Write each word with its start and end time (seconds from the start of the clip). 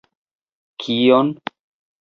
Kion? 0.85 1.33